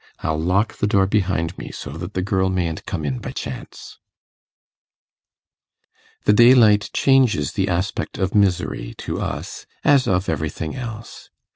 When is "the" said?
0.77-0.87, 2.15-2.23, 6.25-6.33, 7.51-7.67